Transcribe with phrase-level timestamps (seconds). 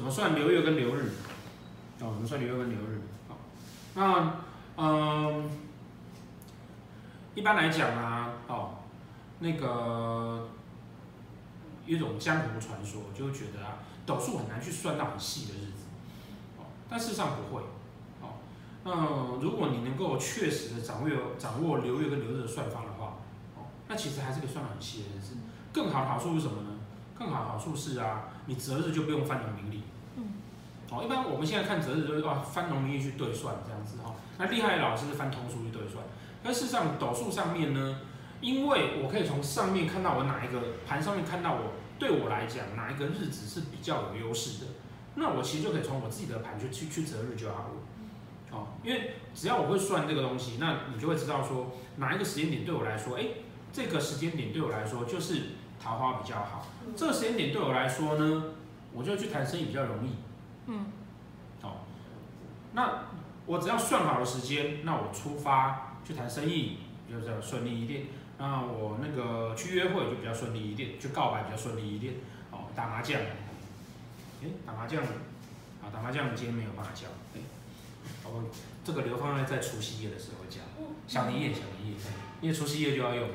[0.00, 1.10] 怎么算流月跟流日，
[2.00, 3.02] 哦，怎么算流月跟流日？
[3.28, 3.36] 好，
[3.94, 4.34] 那
[4.78, 5.50] 嗯，
[7.34, 8.78] 一般来讲啊，哦，
[9.40, 10.48] 那个
[11.84, 13.74] 一种江湖传说，就会觉得啊，
[14.06, 15.84] 斗数很难去算到很细的日子，
[16.56, 17.62] 哦，但事实上不会，
[18.22, 18.40] 哦，
[18.84, 23.18] 那如果你能够确实的掌握掌握流月跟流日的算法的话，
[23.54, 25.36] 哦，那其实还是可以算到很细的日子。
[25.74, 26.79] 更好的好处是什么呢？
[27.20, 29.82] 更好的好处是啊，你择日就不用翻农民历。
[30.16, 30.24] 嗯。
[30.90, 34.14] 哦，一般我们现在看择日就是哇，翻农民历去对算这样子哈。
[34.38, 36.02] 那厉害的老师是翻通书去对算。
[36.42, 37.98] 但事实上，斗数上面呢，
[38.40, 44.70] 因为我可以从上面看到我哪一个盘上面看到我对我来讲哪一个日子是比较有优势的，
[45.16, 47.74] 那我其实就可以从我自己的盘去去去择日就好了。
[48.52, 53.26] 哦，因为只要我会算这个东西，那你就会知道说哪一个时间点对我来说，哎，
[53.70, 55.42] 这个时间点对我来说就是。
[55.82, 58.44] 桃花比较好，这个时间点对我来说呢，
[58.92, 60.10] 我就去谈生意比较容易。
[60.66, 60.86] 嗯，
[61.62, 61.86] 好，
[62.74, 63.04] 那
[63.46, 68.02] 我只要算好了时间，那我出发去谈生意就比较顺利一点。
[68.36, 72.14] 那我那个去约会就比较顺利一点，去告白比较顺利一点。
[72.50, 73.18] 哦，打麻将，
[74.42, 77.06] 哎，打麻将，啊，打麻将今天没有办法教。
[77.34, 77.40] 哎，
[78.24, 78.44] 哦
[78.84, 80.62] 这个留放在在除夕夜的时候讲，
[81.06, 81.96] 小年夜，小年夜，
[82.42, 83.26] 因为除夕夜就要用。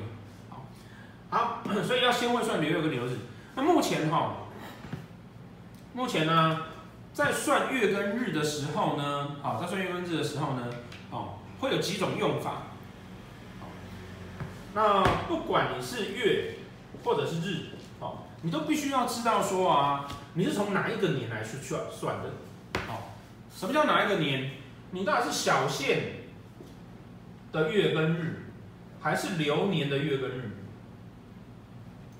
[1.30, 3.18] 好， 所以要先会算月跟流日。
[3.54, 4.36] 那目前哈，
[5.92, 6.62] 目前呢，
[7.12, 10.68] 在算月跟日的时候呢，好，在算月跟日的时候呢，
[11.10, 12.62] 哦，会有几种用法。
[14.74, 16.56] 那不管你是月
[17.02, 22.30] 或者是日，哦，你都必须要知道说啊，你是从哪一个年来去算算的。
[22.88, 23.08] 哦，
[23.50, 24.50] 什么叫哪一个年？
[24.92, 26.26] 你到底是小限
[27.52, 28.52] 的月跟日，
[29.00, 30.55] 还是流年的月跟日？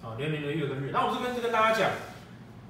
[0.06, 1.90] 啊，流年的月跟日，那我这边就跟大家讲，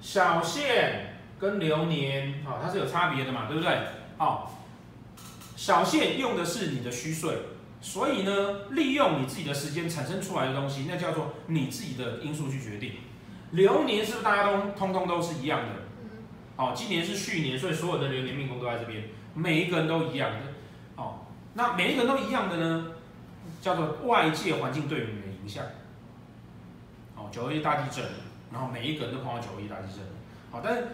[0.01, 3.79] 小限跟流年，啊，它是有差别的嘛，对不对？
[4.17, 4.65] 好，
[5.55, 7.37] 小限用的是你的虚岁，
[7.83, 12.93] 所以呢，利用你自己的时间产生出来的东西，那叫做你自己的因素去决定。
[13.51, 15.75] 流年是不是大家都通通都是一样的？
[16.57, 19.05] 好，今年是去年，所以所有的流年命宫都在这边，
[19.35, 20.39] 每一个人都一样的。
[20.95, 22.93] 好，那每一个人都一样的呢，
[23.61, 25.63] 叫做外界环境对你的影响。
[27.17, 28.05] 哦九二一大地震，
[28.53, 30.05] 然后每一个人都碰到九二一大地震，
[30.53, 30.87] 好，但是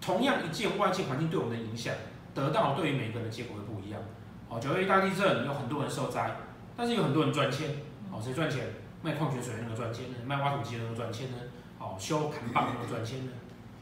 [0.00, 1.94] 同样一件外界环境对我们的影响，
[2.34, 4.00] 得到对于每个人的结果会不一样。
[4.48, 6.30] 哦，九二一大地震有很多人受灾，
[6.76, 7.70] 但是有很多人赚钱。
[8.12, 8.66] 哦，谁赚钱？
[9.02, 11.36] 卖矿泉水那个赚钱呢，卖挖土机的那个赚钱呢？
[11.78, 13.32] 哦，修砍棒那个赚钱呢？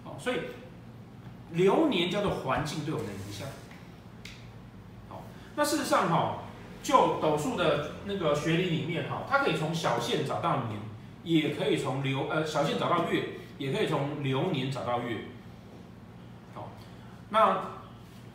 [0.04, 0.36] 哦，所以
[1.50, 3.46] 流年叫做环境对我们的影响。
[5.08, 5.22] 好，
[5.54, 6.38] 那事实上哈，
[6.82, 10.80] 就斗数的那个学理里面哈，它可以从小线找到年。
[11.24, 13.24] 也可以从流呃小限找到月，
[13.58, 15.18] 也可以从流年找到月。
[16.54, 16.70] 好，
[17.30, 17.60] 那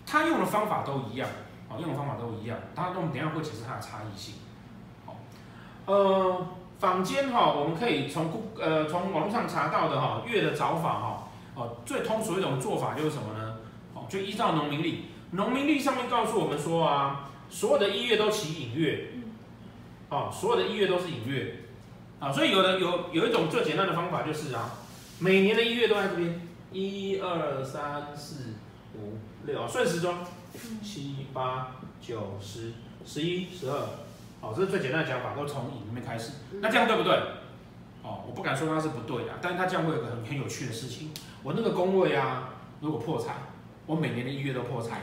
[0.05, 1.29] 他用的方法都一样，
[1.67, 2.57] 好，用的方法都一样。
[2.75, 4.35] 他我们等下会解释它的差异性。
[5.05, 5.17] 好，
[5.85, 6.47] 呃，
[6.79, 13.57] 坊间哈，我们可以从呃从网络上查到的哈月的找法哈，哦，最通俗一种做法就是什么呢？
[13.93, 19.09] 哦，就依照农民历，农民历上面告诉我们说啊，所有的一月都起寅月，
[20.09, 21.63] 哦，所有的一月都是寅月。
[22.19, 24.71] 啊，所以有的有有一种最简单的方法就是啊，
[25.19, 26.41] 每年的一月都在这边，
[26.71, 28.55] 一二三四
[28.95, 30.17] 五六啊，顺时钟，
[30.83, 32.71] 七八九十
[33.05, 33.85] 十一十二，
[34.41, 36.31] 好，这是最简单的讲法，都从乙那边开始。
[36.59, 37.13] 那这样对不对？
[38.01, 41.11] 哦，我不敢说它是不对的，但是它这样会有个很很有趣的事情，
[41.43, 42.49] 我那个工位啊，
[42.81, 43.35] 如果破产，
[43.85, 45.01] 我每年的一月都破产，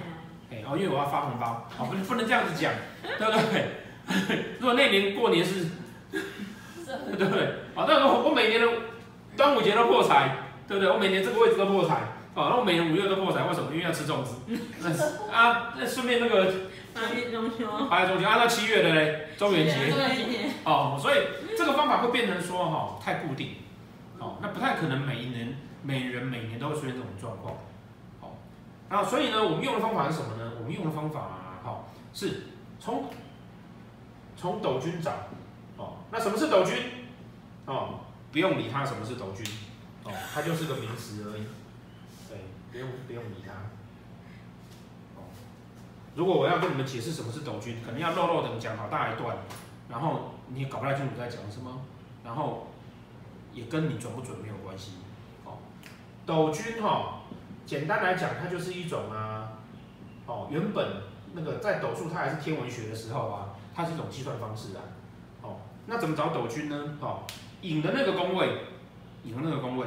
[0.50, 2.72] 哎，哦，因为我要发红包，哦，不不能这样子讲，
[3.02, 4.56] 对不对？
[4.58, 5.68] 如果那年过年是。
[7.18, 7.44] 对不对？
[7.74, 8.66] 啊，那我我每年的
[9.36, 10.36] 端午节都破财，
[10.68, 10.92] 对不对？
[10.92, 13.70] 我每年这个位置都破财，啊，那我每年五月都破财，为什么？
[13.72, 14.36] 因为要吃粽子。
[15.32, 16.52] 啊，那顺便那个
[16.94, 19.94] 八月中秋，八月中秋，啊，照七月的嘞，中元节。
[20.64, 21.18] 哦，所以
[21.56, 23.56] 这个方法会变成说哈，太固定，
[24.18, 27.54] 哦，那不太可能每一年每人每年都会出现这种状况。
[28.20, 28.36] 好，
[28.88, 30.52] 那所以呢，我们用的方法是什么呢？
[30.58, 32.44] 我们用的方法啊，哈，是
[32.78, 33.10] 从
[34.36, 35.12] 从斗君找。
[36.04, 36.76] 哦，那什么是斗军？
[37.66, 39.44] 哦，不用理他什么是斗军，
[40.04, 41.44] 哦，它就是个名词而已。
[42.28, 42.38] 对，
[42.70, 43.52] 不用不用理他。
[45.16, 45.24] 哦，
[46.14, 49.36] 如果我要跟你们解释什么是斗军，可能要肉肉的讲好大一段，
[49.88, 51.80] 然后你也搞不太清楚在讲什么，
[52.22, 52.68] 然后
[53.52, 54.92] 也跟你准不准没有关系。
[55.44, 55.58] 哦，
[56.26, 57.00] 斗军哈、哦，
[57.64, 59.52] 简单来讲，它就是一种啊，
[60.26, 61.02] 哦，原本
[61.32, 64.82] 那个在斗数它还是天文学的时候啊，它是一种计算方式啊。
[65.86, 66.96] 那怎么找斗君呢？
[67.00, 67.22] 哦，
[67.62, 68.48] 引的那个宫位，
[69.24, 69.86] 引的那个宫位，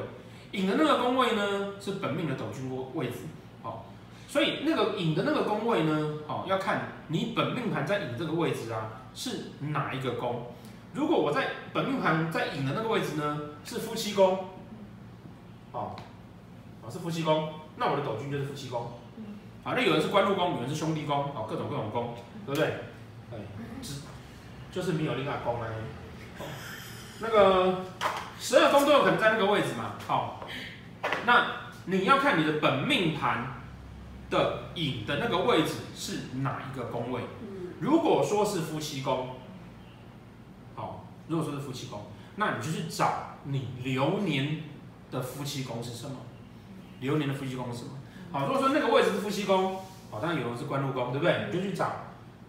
[0.52, 3.20] 引的那个宫位呢是本命的斗君位位置，
[3.64, 3.86] 好，
[4.28, 10.48] 所以那个引的那个宫位呢，好，要看你本命盘在寅这个位置啊是哪一个宫。
[10.94, 14.46] 如果我在本命盘在引的那个位置呢是夫妻宫，
[15.72, 15.96] 好，
[16.82, 18.92] 啊是夫妻宫，那我的斗君就是夫妻宫。
[19.64, 22.16] 好，那有人是官禄宫，有人是兄弟宫，哦，各种各种宫，
[22.46, 22.74] 对不对？
[24.72, 25.68] 就是没有另外宫呢。
[27.20, 27.86] 那个
[28.40, 29.94] 十二宫都有可能在那个位置嘛。
[30.08, 30.48] 好，
[31.26, 31.48] 那
[31.86, 33.62] 你要看你的本命盘
[34.30, 37.22] 的引的那个位置是哪一个宫位。
[37.80, 39.30] 如果说是夫妻宫，
[40.76, 42.06] 好，如果说是夫妻宫，
[42.36, 44.64] 那你就去找你流年
[45.12, 46.16] 的夫妻宫是什么？
[47.00, 47.92] 流年的夫妻宫是什么？
[48.32, 49.76] 好，如果说那个位置是夫妻宫，
[50.12, 51.48] 好，当然有人是官禄宫，对不对？
[51.48, 51.92] 你就去找，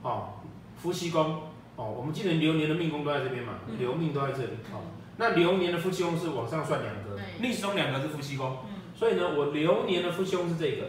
[0.02, 0.42] 好，
[0.76, 1.42] 夫妻宫，
[1.78, 4.82] 哦，我们记得流年的命宫都在这边嘛，流命都在这里，好，
[5.16, 8.56] 那流年的夫妻宫是往上算两个，历史中两个是夫妻宫，
[8.96, 10.88] 所以呢，我流年的夫妻宫是这个，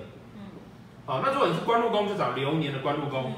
[1.06, 3.34] 好，那如果你是官禄宫，就找流年的官禄宫，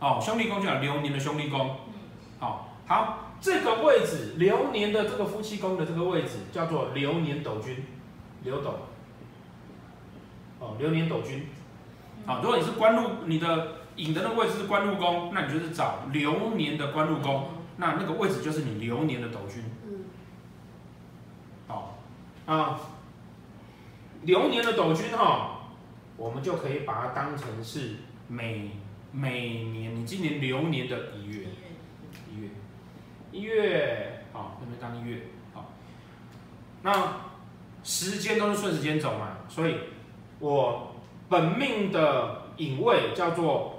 [0.00, 1.76] 哦，兄弟宫就找流年的兄弟宫，
[2.38, 7.84] 好，好，这个位置流年的这个夫妻宫的这个位置叫做流年斗君，
[8.44, 8.74] 流斗。
[10.60, 11.46] 哦，流年斗君，
[12.26, 19.62] 好，如果你是官禄，你的寅的那个位置是官禄宫，那你就是找流年的官禄宫，那那个位置就是你流年的斗君。
[19.84, 20.04] 嗯。
[21.66, 21.98] 好，
[22.46, 22.80] 啊，
[24.22, 25.72] 流年的斗君哈，
[26.16, 27.96] 我们就可以把它当成是
[28.26, 28.70] 每
[29.12, 31.48] 每年你今年流年的一月，
[32.32, 32.48] 一月，
[33.32, 35.22] 一月，好，那边当一月，
[35.52, 35.72] 好，
[36.82, 37.16] 那
[37.84, 39.76] 时间都是顺时间走嘛，所以。
[40.40, 40.94] 我
[41.28, 43.77] 本命的引位叫做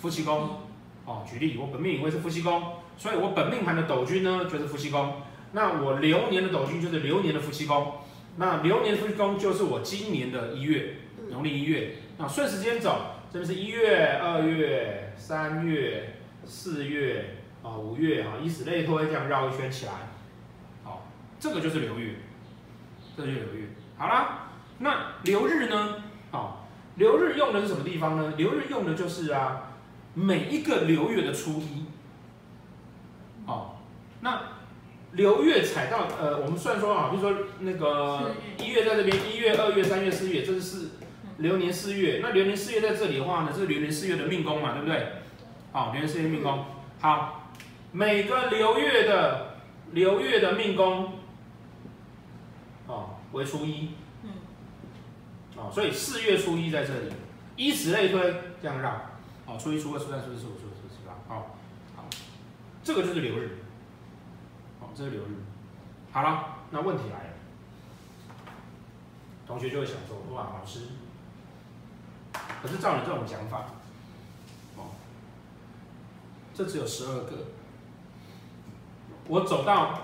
[0.00, 0.60] 夫妻宫，
[1.04, 5.20] 哦，举例，我本命寅位是夫妻宫，所以我本命盘的斗君呢就是夫妻宫。
[5.52, 7.94] 那我流年的斗君就是流年的夫妻宫。
[8.36, 10.96] 那流年夫妻宫就是我今年的一月，
[11.28, 11.96] 农历一月。
[12.16, 19.92] 那顺时间走，这边是一月、二月、三月、四月啊、五月啊，以此类推，这样绕一圈起来。
[20.82, 21.06] 好，
[21.38, 22.14] 这个就是流月，
[23.16, 23.66] 这就是流月。
[23.96, 24.46] 好啦。
[24.82, 25.96] 那流日呢？
[26.30, 28.32] 好，流日用的是什么地方呢？
[28.38, 29.69] 流日用的就是啊，
[30.14, 31.84] 每一个流月的初一。
[33.46, 33.76] 哦，
[34.20, 34.42] 那
[35.12, 40.90] 流月踩到呃，我们算说啊，比如说那个一月在这边，一月、二月、三月、四月，这是四
[41.38, 42.20] 流年四月。
[42.22, 45.06] 那流年四月在这里的话呢，这是流年四月的命宫嘛，对不对？
[45.72, 46.64] 好，流年四月命宫。
[47.00, 47.50] 好，
[47.92, 49.56] 每个流月的
[49.92, 51.12] 流月的命宫，
[52.86, 53.90] 哦，为初一。
[55.56, 57.12] 哦所以四月初一在这里，
[57.56, 58.98] 以此类推，这样绕，
[59.50, 61.56] 好，初一、初二、初三、初四、初五、初六、初七、初八，好，
[61.96, 62.04] 好，
[62.84, 63.58] 这个就是流日，
[64.78, 65.42] 好，这是流日，
[66.12, 67.34] 好了，那问题来了，
[69.48, 70.82] 同学就会想说，哇，老师，
[72.62, 73.64] 可是照你这种讲法，
[74.76, 74.94] 哦，
[76.54, 77.48] 这只有十二个，
[79.26, 79.98] 我走到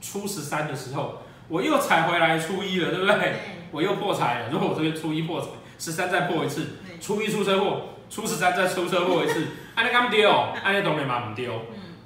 [0.00, 3.40] 初十三的时候，我又踩回来初一了，对不对？
[3.72, 4.50] 我又破财了。
[4.50, 10.28] 如果我这边初一破财，十三再破一次，初一出车祸，初十三再出车祸一次， 安尼敢丢？
[10.62, 11.52] 安尼当然嘛唔丢，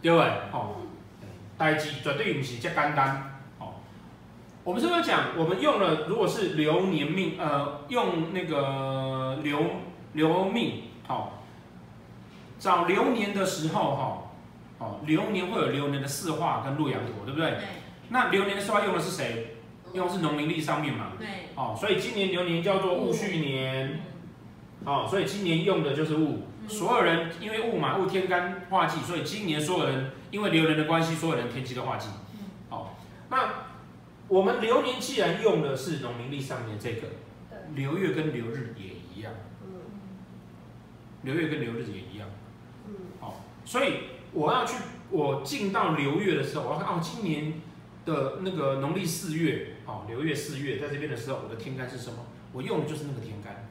[0.03, 0.27] 对不对？
[0.53, 0.77] 哦，
[1.57, 3.41] 代志绝对不是这简单。
[3.59, 3.75] 哦，
[4.63, 9.59] 我们是不是讲，我们用了，如果是流年命，呃，用那个流
[10.13, 11.25] 流命，好、哦，
[12.59, 17.51] 找流年的时候，哈，哦，流年会有流年的四化跟洛阳陀，对不对？
[17.53, 17.59] 对。
[18.11, 19.57] 那流年的四化用的是谁？
[19.95, 24.01] 用的是农民历上面嘛，对，哦，所以今年流年叫做戊戌年，
[24.85, 32.09] 哦，所以今年用的就是戊，所有人因为戊嘛，戊天干化忌，所以今年所有人因为流年的关系，所有人天机都化忌，
[32.71, 32.91] 哦，
[33.31, 33.67] 那
[34.29, 37.09] 我们流年既然用的是农民历上面这个，
[37.75, 39.33] 流月跟流日也一样，
[41.23, 42.29] 流月跟流日也一样，
[43.21, 44.01] 哦，所以
[44.33, 44.75] 我要去
[45.11, 47.55] 我进到流月的时候，我要看哦，今年
[48.05, 49.69] 的那个农历四月。
[49.87, 52.17] 哦，流月四月在这边的时候，我的天干是什么？
[52.55, 53.69] 我用的就是那个天干，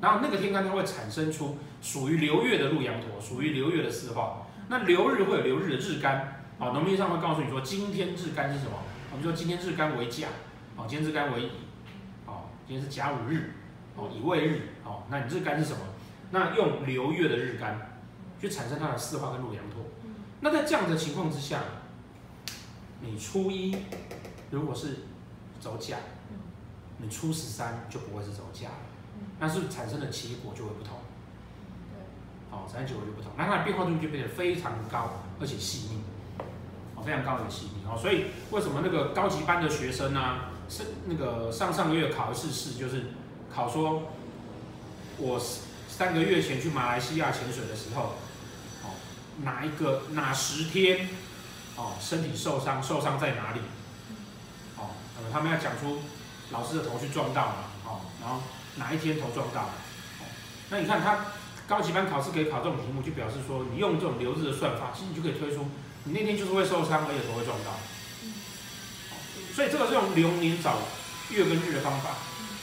[0.00, 4.46] 然后那个天干它会产生出属于流月的鹿羊陀，属于流月的四化。
[4.68, 8.72] 那流日会有流日的日干，好，农历上会告诉你说今天日干是什么？
[9.10, 10.28] 我们说今天日干为甲，
[10.76, 11.50] 好，今天日干为乙，
[12.26, 13.54] 好，今天是甲午日，
[13.96, 15.78] 哦，乙未日，哦，那你日干是什么？
[16.30, 17.96] 那用流月的日干
[18.38, 19.82] 去产生它的四化跟鹿羊陀。
[20.40, 21.62] 那在这样的情况之下，
[23.00, 23.74] 你初一
[24.50, 24.96] 如果是
[25.60, 25.96] 走甲，
[26.98, 28.74] 你初十三就不会是走价了，
[29.38, 30.98] 那是产生的结果就会不同，
[32.50, 36.00] 好，产生结果就不同，那它的变化度就变得非常高，而且细腻，
[36.94, 43.06] 哦，非常高而且细腻，哦，所以为什么那个高级班的学生呢，是那个上上个月考一次试，就是
[43.54, 44.04] 考说，
[45.18, 45.40] 我
[45.88, 48.14] 三个月前去马来西亚潜水的时候，
[48.82, 48.96] 哦，
[49.42, 51.08] 哪一个哪十天，
[51.76, 53.60] 哦，身体受伤，受伤在哪里？
[54.76, 56.00] 哦，那么，他们要讲出
[56.50, 58.42] 老师的头去撞到了，哦，然后
[58.76, 59.72] 哪一天头撞到了？
[60.20, 60.24] 哦，
[60.70, 61.18] 那你看他
[61.66, 65.66] 高级班考试可以考这种题目，就表示说你用这种流日的算法，其实你就可以推出
[66.04, 67.72] 你那天就是会受伤，而且头会撞到。
[69.54, 70.76] 所以这个是用流年找
[71.30, 72.10] 月跟日的方法。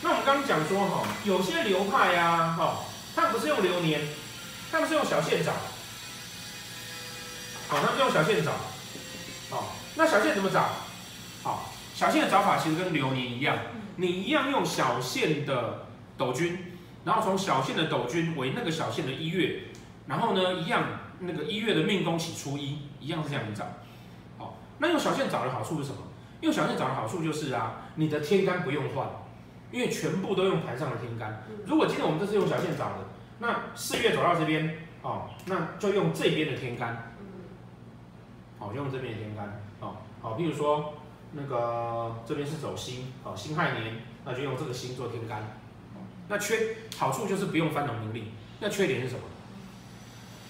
[0.01, 2.85] 那我们刚刚讲说哈，有些流派呀，哈，
[3.15, 4.01] 他们不是用流年，
[4.71, 5.51] 他们是用小线找。
[7.67, 8.51] 好，他们用小线找。
[9.49, 10.69] 好，那小线怎么找？
[11.41, 13.57] 好，小线的找法其实跟流年一样，
[13.95, 15.85] 你一样用小线的
[16.17, 16.57] 斗君，
[17.05, 19.63] 然后从小线的斗君为那个小线的一月，
[20.07, 20.83] 然后呢，一样
[21.19, 23.65] 那个一月的命宫起初一，一样是这样子找。
[24.37, 25.97] 好，那用小线找的好处是什么？
[26.41, 29.07] 用小线找的好处就是啊，你的天干不用换，
[29.71, 31.43] 因为全部都用盘上的天干。
[31.65, 33.05] 如果今天我们这是用小线找的，
[33.39, 37.13] 那四月走到这边哦，那就用这边的天干，
[38.59, 40.93] 好，用这边的天干，哦，好，比如说
[41.33, 45.57] 那个这边是走辛，哦，辛亥年，那就用这个辛做天干。
[46.29, 49.21] 那缺好处就是不用翻农民历，那缺点是什么？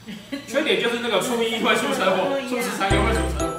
[0.46, 3.53] 缺点就是那个初一会出车祸，初十三又会出车祸。